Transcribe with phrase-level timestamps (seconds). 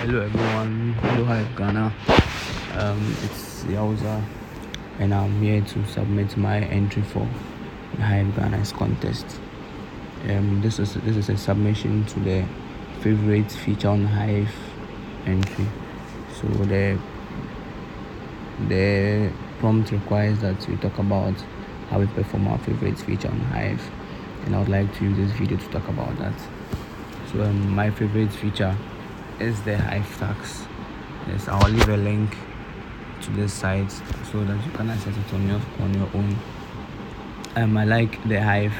[0.00, 1.92] Hello everyone, hello Hive Ghana.
[2.78, 4.24] Um, it's Yahuzah,
[4.98, 7.28] and I'm here to submit my entry for
[7.96, 9.26] the Hive Ghana's contest.
[10.26, 12.46] Um, this is this is a submission to the
[13.02, 14.50] favorite feature on Hive
[15.26, 15.66] entry.
[16.32, 16.98] So the
[18.68, 21.34] the prompt requires that we talk about
[21.90, 23.82] how we perform our favorite feature on Hive,
[24.46, 26.40] and I would like to use this video to talk about that.
[27.30, 28.74] So um, my favorite feature
[29.40, 30.66] is the Hivetasks.
[31.26, 32.36] Yes, I'll leave a link
[33.22, 33.90] to this site
[34.30, 36.36] so that you can access it on your on your own.
[37.56, 38.74] Um, I like the Hive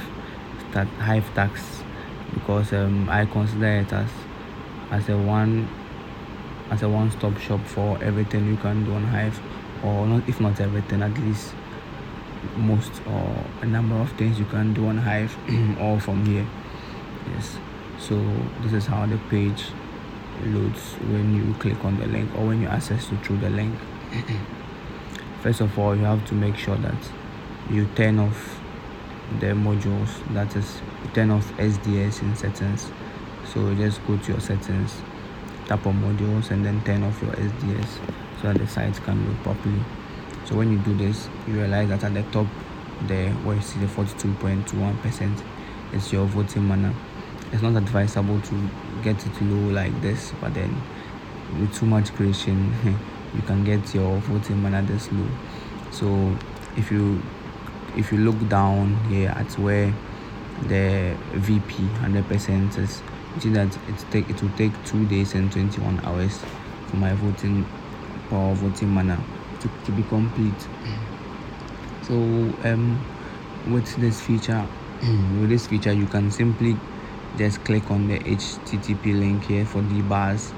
[0.72, 1.82] that Hivetasks
[2.34, 4.10] because um, I consider it as
[4.90, 5.68] as a one
[6.70, 9.40] as a one-stop shop for everything you can do on Hive,
[9.84, 11.52] or not if not everything, at least
[12.56, 15.36] most or a number of things you can do on Hive,
[15.80, 16.46] all from here.
[17.34, 17.56] Yes.
[17.98, 18.16] So
[18.62, 19.66] this is how the page
[20.46, 23.74] loads when you click on the link or when you access it through the link.
[25.42, 27.12] First of all you have to make sure that
[27.70, 28.60] you turn off
[29.38, 30.80] the modules that is
[31.14, 32.90] turn off sds in settings.
[33.52, 35.00] So just go to your settings
[35.66, 37.98] tap on modules and then turn off your sds
[38.40, 39.80] so that the site can load properly.
[40.44, 42.46] So when you do this you realize that at the top
[43.02, 45.42] there where you see the 42.21 percent
[45.92, 46.94] is your voting mana.
[47.52, 48.70] It's not advisable to
[49.02, 50.80] get it low like this but then
[51.58, 52.72] with too much creation
[53.34, 55.26] you can get your voting mana this low.
[55.90, 56.36] So
[56.76, 57.22] if you
[57.96, 59.92] if you look down here at where
[60.68, 63.02] the vp 100 percent is
[63.34, 66.40] you see that it take it will take two days and 21 hours
[66.86, 67.64] for my voting
[68.28, 69.18] power voting mana
[69.60, 70.68] to, to be complete.
[72.02, 73.00] So um
[73.68, 74.66] with this feature
[75.40, 76.76] with this feature you can simply
[77.36, 80.52] just click on the http link here for the bars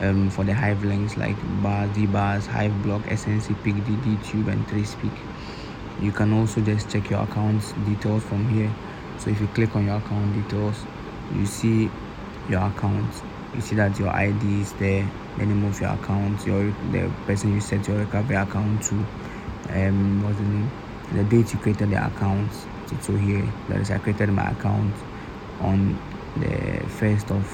[0.00, 4.66] um, for the hive links like bar bars hive blog snc pick dd tube and
[4.68, 5.12] 3speak
[6.00, 8.70] you can also just check your account details from here.
[9.18, 10.84] So if you click on your account details
[11.34, 11.90] you see
[12.48, 13.12] your account.
[13.54, 17.54] You see that your id is there the name of your account your the person
[17.54, 18.94] you set your recovery account to
[19.70, 20.70] um what's the name?
[21.12, 22.52] The date you created the account.
[23.00, 23.50] So here.
[23.68, 24.94] That is i created my account
[25.60, 25.98] on
[26.40, 27.44] the first of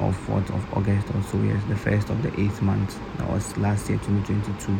[0.00, 2.98] of what of August or so yes the first of the eighth month.
[3.18, 4.78] That was last year 2022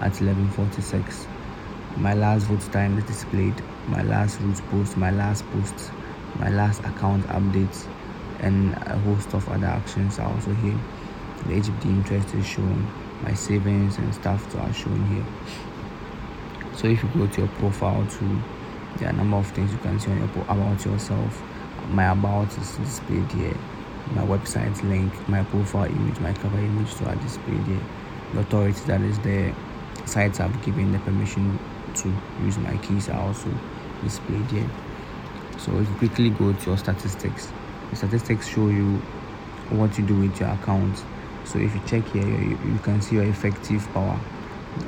[0.00, 1.26] at 11:46
[1.96, 3.60] my last vote time is displayed.
[3.88, 5.90] My last route post my last post
[6.38, 7.88] my last account updates
[8.38, 10.78] and a host of other actions are also here.
[11.46, 12.86] The HBD interest is shown.
[13.22, 15.26] My savings and stuff are shown here.
[16.76, 18.42] So if you go to your profile to
[18.98, 21.42] there are a number of things you can see on your about yourself
[21.88, 23.56] my about is displayed here
[24.12, 27.80] my website link my profile image my cover image to are displayed here
[28.34, 29.52] the authority that is the
[30.06, 31.58] sites have given the permission
[31.94, 32.12] to
[32.44, 33.50] use my keys are also
[34.02, 34.68] displayed here
[35.58, 37.52] so if you quickly go to your statistics
[37.90, 39.00] the statistics show you
[39.70, 41.04] what you do with your account.
[41.44, 44.18] So if you check here you, you can see your effective power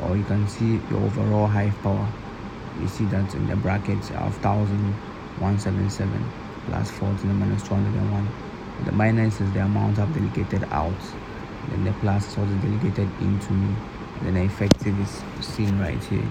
[0.02, 2.08] or you can see your overall hive power.
[2.80, 8.28] You see that in the brackets of 1177 plus 14 minus 201
[8.84, 10.98] the minus is the amount i've delegated out.
[11.68, 13.76] Then the plus is also delegated into me.
[14.16, 16.26] And then the effective is seen right here.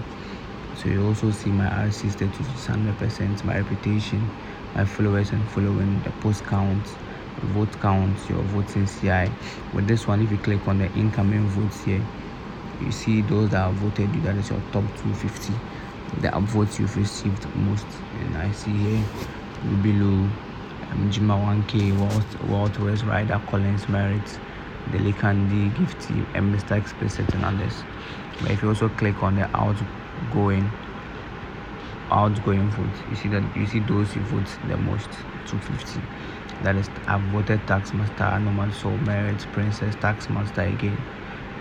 [0.76, 4.28] So you also see my rc status is 100 percent my reputation
[4.74, 6.86] my followers and following the post count
[7.52, 9.30] vote count your voting ci
[9.74, 12.02] with this one if you click on the incoming votes here
[12.80, 15.52] you see those that have voted you that is your top 250
[16.22, 17.86] the votes you've received most.
[18.20, 19.04] And i see here
[19.82, 20.28] below
[20.90, 24.38] um, Jima 1K, Walt, Walt West Rider, Collins Merit,
[24.90, 26.76] Deli Candy, Gifty, and Mr.
[26.76, 27.84] Explicit and others.
[28.40, 30.70] But if you also click on the outgoing
[32.10, 35.08] outgoing vote, you see that you see those who vote the most
[35.46, 36.00] 250.
[36.64, 40.98] That is I've voted Taskmaster, Normal Soul, Merit, Princess, Taskmaster again.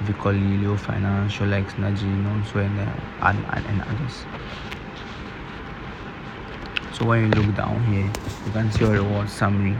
[0.03, 4.23] Vicoli, Leo Financial, X, Naji, Nonso, and, uh, and, and others
[6.99, 8.11] so when you look down here?
[8.45, 9.77] You can see your reward summary.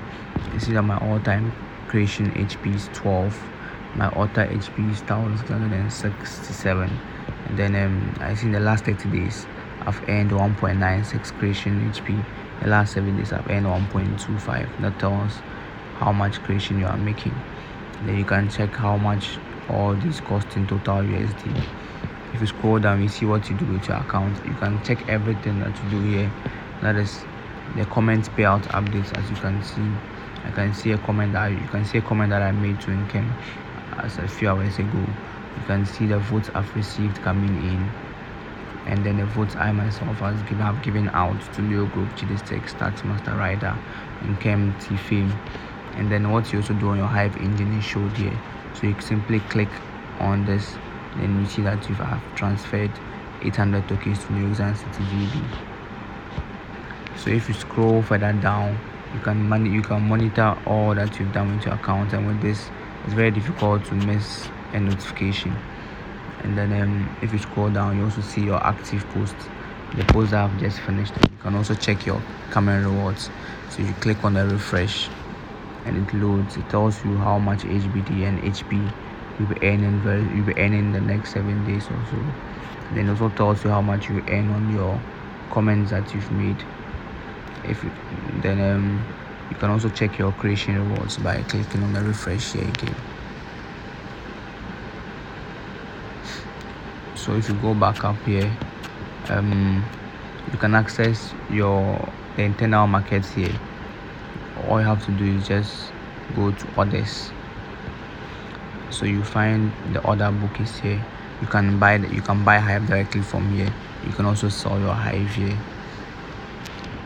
[0.60, 1.52] See that my all-time
[1.90, 3.36] creation hp is 12
[3.96, 7.00] my author hp is 1667
[7.48, 9.48] and then um, i see in the last 30 days
[9.82, 12.26] i've earned 1.96 creation hp
[12.62, 15.34] the last seven days i've earned 1.25 that tells
[15.98, 17.36] how much creation you are making.
[18.06, 19.38] Then you can check how much
[19.68, 21.66] all these cost in total usd
[22.34, 24.38] if you scroll down you see what you do with your account.
[24.46, 26.32] You can check everything that you do here
[26.82, 27.24] that is
[27.76, 31.68] the comment payout updates as you can see I can see a comment that you
[31.68, 33.30] can see a comment that I made to Nkem
[33.98, 34.98] as a few hours ago.
[34.98, 37.90] You can see the votes I've received coming in,
[38.86, 42.66] and then the votes I myself has given have given out to Leo Group, Chidistic,
[42.80, 43.78] Tax Master Rider,
[44.22, 45.34] Nkem T Fame.
[45.96, 48.40] And then what you also do on your Hive engine is showed here.
[48.76, 49.70] So you simply click
[50.20, 50.78] on this,
[51.18, 52.92] then you see that you have transferred
[53.42, 55.69] 800 tokens to New York City VB.
[57.20, 58.80] So if you scroll further down,
[59.14, 62.40] you can man- you can monitor all that you've done with your account, and with
[62.40, 62.70] this,
[63.04, 65.54] it's very difficult to miss a notification.
[66.46, 69.50] And then um, if you scroll down, you also see your active posts,
[69.98, 71.14] the posts that have just finished.
[71.18, 72.22] You can also check your
[72.52, 73.30] Camera rewards.
[73.72, 75.10] So you click on the refresh,
[75.86, 76.56] and it loads.
[76.56, 78.90] It tells you how much HBD and HP
[79.38, 80.00] you'll be earning.
[80.00, 82.96] Very, you'll be earning the next seven days or so.
[82.96, 85.02] Then it also tells you how much you earn on your
[85.50, 86.64] comments that you've made
[87.66, 87.92] if you,
[88.42, 89.06] then um,
[89.50, 92.96] you can also check your creation rewards by clicking on the refresh here again
[97.16, 98.52] so if you go back up here
[99.30, 99.84] um,
[100.52, 103.54] you can access your the internal markets here.
[104.68, 105.92] All you have to do is just
[106.36, 107.32] go to orders.
[108.90, 111.04] So you find the order book is here.
[111.42, 113.72] You can buy you can buy hive directly from here.
[114.06, 115.58] You can also sell your hive here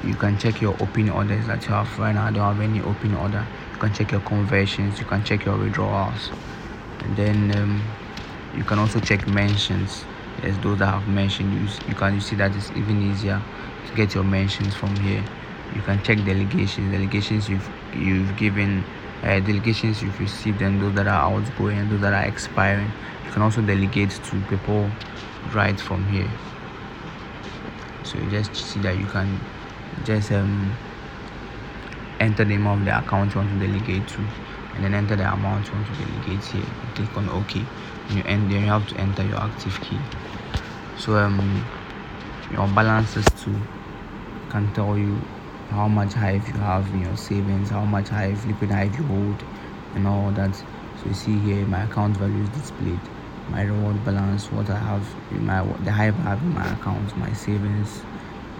[0.03, 2.25] you can check your open orders that you have right now.
[2.25, 3.45] I don't have any open order.
[3.73, 4.99] You can check your conversions.
[4.99, 6.29] You can check your withdrawals.
[6.99, 7.81] And then um,
[8.55, 10.05] you can also check mentions.
[10.43, 11.53] Yes those that have mentioned.
[11.53, 13.41] You, you can you see that it's even easier
[13.87, 15.23] to get your mentions from here.
[15.75, 16.91] You can check delegations.
[16.91, 18.83] Delegations you've you've given
[19.23, 22.91] uh, delegations you've received and those that are outgoing and those that are expiring.
[23.25, 24.89] You can also delegate to people
[25.53, 26.29] right from here.
[28.03, 29.39] So you just see that you can
[30.03, 30.75] just um,
[32.19, 34.21] enter the name of the account you want to delegate to.
[34.75, 36.65] And then enter the amount you want to delegate here.
[36.95, 37.61] Click on ok.
[38.09, 39.99] And you end then you have to enter your active key.
[40.97, 41.65] So um
[42.51, 43.55] your balances too
[44.49, 45.19] can tell you
[45.69, 49.43] how much hive you have in your savings how much hive liquid hive you hold
[49.95, 50.55] and all that.
[50.55, 52.99] So you see here my account value is displayed.
[53.49, 57.15] My reward balance what i have in my the hive i have in my account
[57.17, 58.01] my savings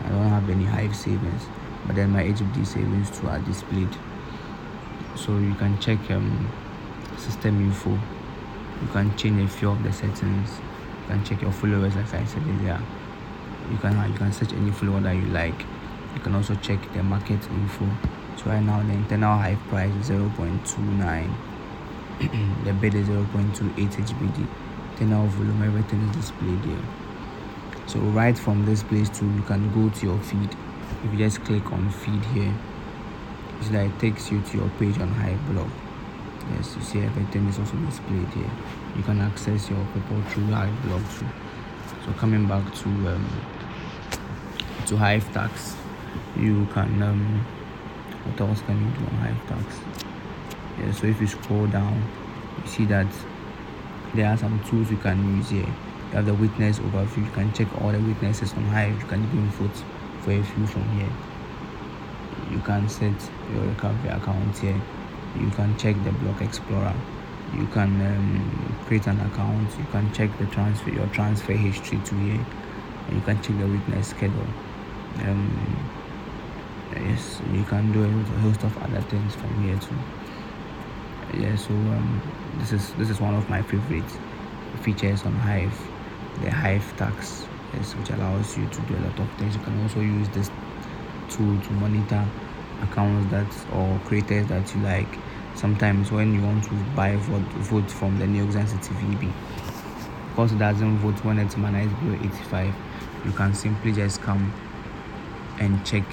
[0.06, 1.44] I don't have any Hive savings,
[1.86, 3.90] but then my HBD savings too are displayed.
[5.16, 6.50] So you can check um,
[7.18, 7.92] system info.
[7.92, 10.50] You can change a few of the settings.
[11.02, 12.82] You can check your followers, like I said earlier.
[13.72, 15.66] You can you can search any follower that you like.
[16.16, 17.90] You can also check the market info.
[18.38, 21.34] So right now the internal Hive price is 0.29.
[22.66, 24.48] the bid is 0.28 HBD.
[24.92, 26.84] Internal volume, everything is displayed here
[27.86, 30.56] so right from this place too you can go to your feed.
[31.04, 32.54] If you just click on feed here
[33.60, 35.70] it's like takes you to your page on hive blog
[36.56, 38.52] yes you see everything is also displayed here.
[38.96, 41.28] You can access your people through hive blog too.
[42.06, 43.30] So coming back to um
[44.88, 45.76] to hivetasks
[46.38, 47.46] you can um
[48.26, 50.06] what else can you do on hivetasks?
[50.80, 52.02] Yeah so if you scroll down
[52.62, 53.08] you see that
[54.14, 55.74] there are some tools you can use here
[56.14, 57.26] you have the witness overview.
[57.26, 59.84] You can check all the witnesses on hive you can even vote
[60.22, 61.10] for a few from here.
[62.52, 63.16] You can set
[63.52, 64.80] your recovery account here.
[65.40, 66.94] You can check the block explorer.
[67.56, 69.68] You can um, create an account.
[69.76, 72.46] You can check the transfer your transfer history to here.
[73.12, 74.48] You can check the witness schedule.
[75.22, 75.90] Um,
[76.96, 78.10] yes you can do a
[78.42, 81.42] host of other things from here too.
[81.42, 82.22] Yeah so um,
[82.60, 84.12] this is this is one of my favorite
[84.84, 85.93] features on hive
[86.42, 89.56] the hive tax yes, which allows you to do a lot of things.
[89.56, 90.50] You can also use this
[91.30, 92.26] tool to monitor
[92.82, 95.08] accounts that or creators that you like.
[95.56, 99.32] Sometimes when you want to buy vote, vote from the New York City VB
[100.30, 102.74] because it doesn't vote when it's below 85
[103.26, 104.52] you can simply just come
[105.60, 106.04] and check.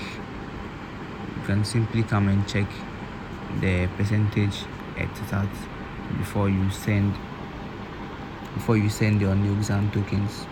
[1.37, 2.67] You can simply come and check
[3.61, 4.63] the percentage
[4.97, 5.49] at that
[6.19, 7.15] before you send
[8.55, 10.47] before you send your new exam tokens.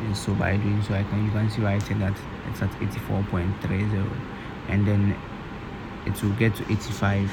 [0.00, 2.16] And so by doing so I can you can see here that
[2.50, 4.10] it's at 84.30
[4.68, 5.16] and then
[6.06, 7.30] it will get to 85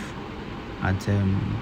[0.83, 1.59] at um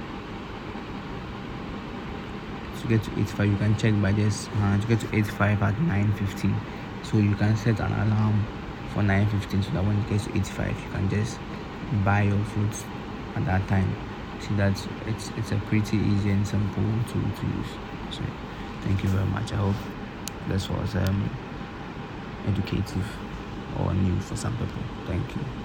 [2.81, 5.75] to get to 85 you can check by this uh, to get to 85 at
[5.75, 6.55] 9:15
[7.03, 8.45] so you can set an alarm
[8.93, 11.39] for 9:15 so that when it gets to 85 you can just
[12.05, 12.85] buy your fruits
[13.35, 14.08] at that time
[14.41, 17.72] see that it's it's a pretty easy and simple tool to use.
[18.12, 18.22] So
[18.81, 19.51] thank you very much.
[19.53, 19.75] I hope
[20.48, 21.29] this was um
[22.48, 23.08] educative
[23.79, 24.81] or new for some people.
[25.05, 25.58] Thank you